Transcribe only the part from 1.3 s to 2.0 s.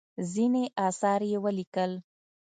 یې ولیکل.